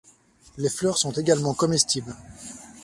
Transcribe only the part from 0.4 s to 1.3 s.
Les fleurs sont